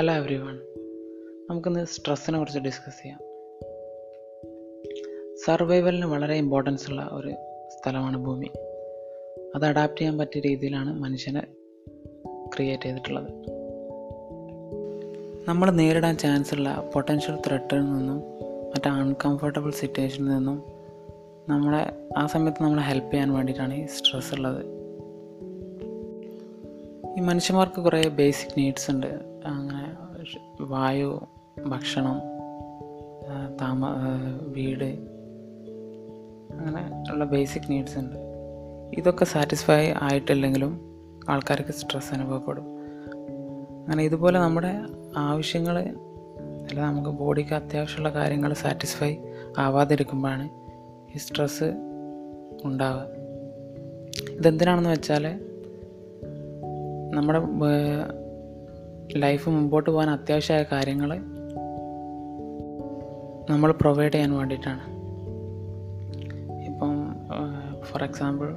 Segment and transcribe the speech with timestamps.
[0.00, 0.54] Hello every one
[1.50, 3.18] നമുക്കിന്ന് സ്ട്രെസ്സിനെ കുറിച്ച് discuss ചെയ്യാം.
[5.46, 7.34] സർവൈവലിന് വളരെ ഇമ്പോർട്ടൻസ് ഉള്ള ഒരു
[7.68, 8.46] സ്ഥലമാണ് ഭൂമി.
[9.54, 11.42] അത് അഡാപ്റ്റ് ചെയ്യാൻ പറ്റിയ രീതിയിലാണ് മനുഷ്യനെ
[12.56, 13.32] ക്രിയേറ്റ് ചെയ്തിട്ടുള്ളത്.
[15.48, 18.16] നമ്മൾ നേരിടാൻ ചാൻസ് ഉള്ള പൊട്ടൻഷ്യൽ ത്രെട്ടിൽ നിന്നും
[18.68, 20.62] മറ്റേ അൺകംഫർട്ടബിൾ സിറ്റുവേഷനിൽ നിന്നും
[21.48, 24.66] നമ്മളെ ആ സമയത്ത് നമ്മളെ ഹെൽപ്പ് ചെയ്യാൻ വേണ്ടിയിട്ടാണ് ഈ സ്ട്രെസ് ഉള്ളത്.
[27.18, 29.30] ഈ മനുഷ്യന്മാർക്ക് കുറേ ബേസിക് നീഡ്സ് ഉണ്ട്.
[29.46, 29.79] അങ്ങനെ
[30.60, 31.20] വായു
[31.66, 32.20] ഭക്ഷണം
[33.60, 33.86] താമ
[34.46, 34.84] വീട്
[36.54, 38.16] അങ്ങനെ ഉള്ള ബേസിക് നീഡ്സ് ഉണ്ട്.
[38.98, 40.72] ഇതൊക്കെ സാറ്റിസ്ഫൈ ആയിട്ടില്ലെങ്കിലും
[41.28, 42.64] ആൾക്കാർക്ക് സ്ട്രെസ് അനുഭവപ്പെടും.
[43.80, 44.72] അങ്ങനെ ഇതുപോലെ നമ്മുടെ
[45.16, 49.16] ആവശ്യങ്ങൾ അല്ല നമുക്ക് ബോഡിക്ക് അത്യാവശ്യമുള്ള കാര്യങ്ങൾ സാറ്റിസ്ഫൈ
[49.58, 50.48] ആവാതിരിക്കുമ്പോഴാണ്
[51.14, 51.72] ഈ സ്ട്രെസ്
[52.64, 53.06] ഉണ്ടാവുക.
[54.38, 55.24] ഇതെന്തിനാണെന്ന് വെച്ചാൽ
[57.14, 57.38] നമ്മുടെ
[59.16, 61.18] ലൈഫ് മുമ്പോട്ട് പോകാൻ അത്യാവശ്യമായ കാര്യങ്ങൾ
[63.50, 64.80] നമ്മൾ പ്രൊവൈഡ് ചെയ്യാൻ വേണ്ടിയിട്ടാണ്.
[66.64, 67.14] ഇപ്പം
[67.84, 68.56] ഫോർ എക്സാമ്പിൾ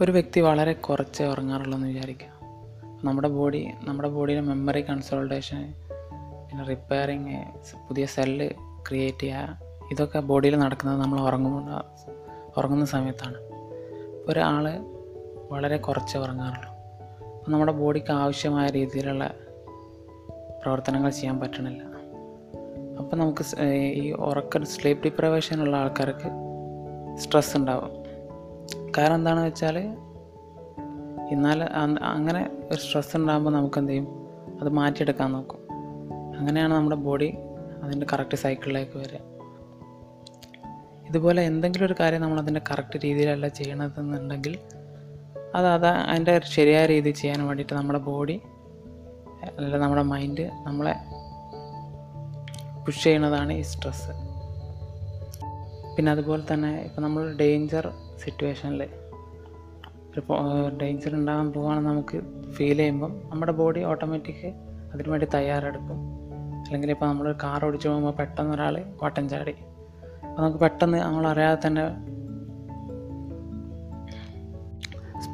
[0.00, 2.26] ഒരു വ്യക്തി വളരെ കുറച്ച് ഉറങ്ങാറുള്ളൂ എന്ന് വിചാരിക്കുക.
[3.04, 5.74] നമ്മുടെ ബോഡി നമ്മുടെ ബോഡിയിലെ മെമ്മറി കൺസോൾട്ടേഷൻ
[6.48, 7.44] പിന്നെ റിപ്പയറിങ്
[7.88, 8.50] പുതിയ സെല്ല്
[8.88, 9.58] ക്രിയേറ്റ് ചെയ്യുക
[9.90, 11.84] ഇതൊക്കെ ബോഡിയിൽ നടക്കുന്നത് നമ്മൾ ഉറങ്ങുമ്പോൾ
[12.56, 13.34] ഉറങ്ങുന്ന സമയത്താണ്.
[14.28, 14.68] ഒരാൾ
[15.50, 16.75] വളരെ കുറച്ച് ഉറങ്ങാറുള്ളൂ.
[17.48, 19.34] നമ്മുടെ ബോഡിക്ക് ആവശ്യമായ രീതിയിലുള്ള
[20.62, 21.82] പ്രവർത്തനങ്ങൾ ചെയ്യാൻ പറ്റണില്ല.
[22.98, 26.28] അപ്പോൾ നമുക്ക് ഈ ഉറക്ക സ്ലീപ്പ് ഡിപ്രവേഷൻ ഉള്ള ആൾക്കാർക്ക്
[27.16, 27.90] സ്ട്രെസ് ഉണ്ടാവും.
[28.98, 29.78] കാരണം എന്താണെന്ന് വെച്ചാൽ
[31.30, 31.62] എന്നാൽ
[32.02, 34.06] അങ്ങനെ ഒരു സ്ട്രെസ് ഉണ്ടാകുമ്പോൾ നമുക്ക് എന്ത് ചെയ്യും?
[34.60, 35.58] അത് മാറ്റിയെടുക്കാൻ നോക്കും.
[36.38, 37.34] അങ്ങനെയാണ് നമ്മുടെ ബോഡി
[37.82, 39.18] അതിന്റെ കറക്റ്റ് സൈക്കിളിലേക്ക് വരിക.
[41.08, 44.58] ഇതുപോലെ എന്തെങ്കിലും ഒരു കാര്യം നമ്മളതിന്റെ കറക്റ്റ് രീതിയിലല്ല ചെയ്യണതെന്നുണ്ടെങ്കിൽ
[45.56, 48.40] അത് അത് അതിന്റെ ശരിയായ രീതിയിൽ ചെയ്യാൻ വേണ്ടിയിട്ട് നമ്മുടെ ബോഡി
[49.58, 50.94] അല്ല നമ്മുടെ മൈൻഡ് നമ്മളെ
[52.84, 54.12] പുഷ് ചെയ്യുന്നതാണ് ഈ സ്ട്രെസ്സ്
[55.96, 57.84] പിന്നെ അതുപോലെ തന്നെ ഇപ്പോൾ നമ്മൾ ഡേഞ്ചർ
[58.24, 58.82] സിറ്റുവേഷനിൽ
[60.82, 62.18] ഡേഞ്ചർ ഉണ്ടാകാൻ പോവുകയാണെന്ന് നമുക്ക്
[62.52, 64.46] ഫീൽ ചെയ്യുമ്പം നമ്മുടെ ബോഡി ഓട്ടോമാറ്റിക്
[64.92, 65.98] അതിനു വേണ്ടി തയ്യാറെടുക്കും.
[66.66, 69.54] അല്ലെങ്കിൽ ഇപ്പോൾ നമ്മൾ കാർ ഓടിച്ചു പോകുമ്പോൾ പെട്ടെന്ന് ഒരാൾ വട്ടം ചാടി.
[70.22, 71.82] അപ്പോൾ നമുക്ക് പെട്ടെന്ന് നമ്മൾ അറിയാതെ തന്നെ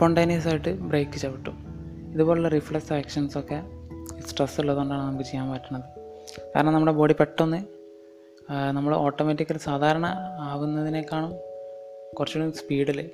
[0.00, 1.56] സ്പോണ്ടേനിയസ് ആയിട്ട് ബ്രേക്ക് ചവിട്ടും.
[2.12, 3.62] ഇതുപോലുള്ള റിഫ്ലെക്സ് ആക്ഷൻസ് ഒക്കെ
[4.26, 5.84] സ്ട്രെസ് ഉള്ളതുകൊണ്ടാണ് നമുക്ക് ചെയ്യാൻ പറ്റുന്നത്
[6.56, 7.58] കാരണം നമ്മുടെ ബോഡി പെട്ടെന്ന്
[8.70, 10.06] നമ്മൾ ഓട്ടോമാറ്റിക്കലി സാധാരണ
[10.40, 11.32] ആവുന്നതിനേക്കാളും
[12.18, 13.10] കുറച്ചുകൂടി സ്പീഡിൽ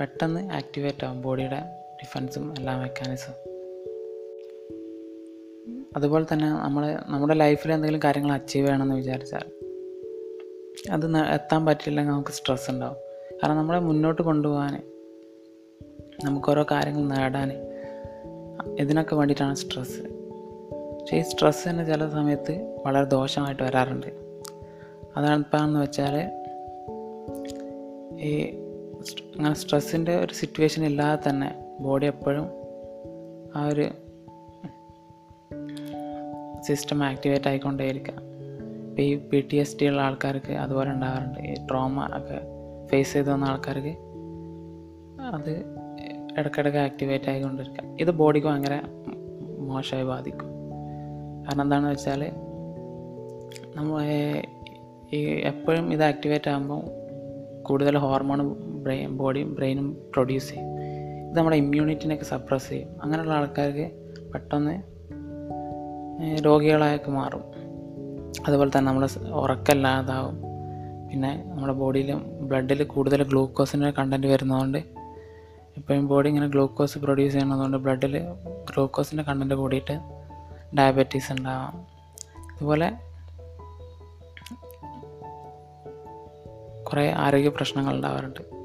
[0.00, 1.60] പെട്ടെന്ന് ആക്ടിവേറ്റ് ആവും ബോഡിയുടെ
[2.02, 3.34] ഡിഫൻസും എല്ലാ മെക്കാനിസം
[5.96, 9.46] അതുപോലെ തന്നെ നമ്മൾ നമ്മുടെ ലൈഫിൽ എന്തെങ്കിലും കാര്യങ്ങൾ അച്ചീവ് ചെയ്യണമെന്ന് വിചാരിച്ചാൽ
[10.90, 12.96] അത് എത്താൻ പറ്റില്ലെങ്കിൽ നമുക്ക് സ്ട്രെസ് ഉണ്ടാവും.
[13.42, 14.82] കാരണം നമ്മളെ മുന്നോട്ട് കൊണ്ടുപോകാൻ
[16.24, 17.52] നമുക്ക് ഓരോ കാര്യങ്ങൾ നേടാൻ.
[18.78, 20.00] ഇതിനൊക്കെ വേണ്ടിയിട്ടാണ് സ്ട്രെസ്സ്.
[21.00, 24.06] പക്ഷേ ഈ സ്ട്രെസ് തന്നെ ചില സമയത്ത് വളരെ ദോഷമായിട്ട് വരാറുണ്ട്.
[25.16, 26.30] അതാണ് ഇപ്പോഴെന്ന് വെച്ചാൽ
[28.20, 28.56] ഈ
[29.36, 32.46] അങ്ങനെ സ്ട്രെസ്സിന്റെ ഒരു സിറ്റുവേഷൻ ഇല്ലാതെ തന്നെ ബോഡി എപ്പോഴും
[33.56, 33.88] ആ ഒരു
[36.62, 38.14] സിസ്റ്റം ആക്ടിവേറ്റ് ആയിക്കൊണ്ടേയിരിക്കുക
[38.88, 41.38] ഇപ്പോൾ ഈ പി ടി എസ് ടി ഉള്ള ആൾക്കാർക്ക് അതുപോലെ ഉണ്ടാകാറുണ്ട്.
[41.40, 42.40] ഈ ട്രോമ ഒക്കെ
[42.86, 44.10] ഫേസ് ചെയ്ത് വന്ന ആൾക്കാർക്ക്
[45.34, 45.79] അത്
[46.40, 48.80] ഇടയ്ക്കിടയ്ക്ക് ആക്ടിവേറ്റ് ആയിക്കൊണ്ടിരിക്കുക ഇത് ബോഡിക്ക് ഭയങ്കര
[49.58, 50.48] മോശമായി ബാധിക്കും.
[51.44, 52.32] കാരണം എന്താണെന്ന് വെച്ചാൽ
[53.74, 54.02] നമ്മൾ
[55.12, 56.82] ഈ എപ്പോഴും ഇത് ആക്ടിവേറ്റ് ആകുമ്പോൾ
[57.62, 60.66] കൂടുതൽ ഹോർമോൺ ബ്രെയിൻ ബോഡിയും ബ്രെയിനും പ്രൊഡ്യൂസ് ചെയ്യും.
[61.28, 62.88] ഇത് നമ്മുടെ ഇമ്മ്യൂണിറ്റിനെയൊക്കെ സപ്രസ് ചെയ്യും.
[63.02, 63.90] അങ്ങനെയുള്ള ആൾക്കാർക്ക്
[64.32, 64.82] പെട്ടെന്ന്
[66.46, 67.44] രോഗികളായൊക്കെ മാറും.
[68.48, 70.50] അതുപോലെ തന്നെ നമ്മൾ ഉറക്കമില്ലാതാവും.
[71.10, 74.78] പിന്നെ നമ്മുടെ ബോഡിയിലും ബ്ലഡിൽ കൂടുതൽ ഗ്ലൂക്കോസിന്റെ കണ്ടന്റ് വരുന്നതുകൊണ്ട്
[75.80, 78.14] എപ്പോഴും ബോഡി ഇങ്ങനെ ഗ്ലൂക്കോസ് പ്രൊഡ്യൂസ് ചെയ്യണതുകൊണ്ട് ബ്ലഡിൽ
[78.70, 79.94] ഗ്ലൂക്കോസിന്റെ കണ്ടന്റ് കൂടിയിട്ട്
[80.76, 81.76] ഡയബറ്റീസ് ഉണ്ടാവാം
[82.52, 82.88] അതുപോലെ
[86.82, 88.59] കുറേ ആരോഗ്യ പ്രശ്നങ്ങൾ ഉണ്ടാവാറുണ്ട്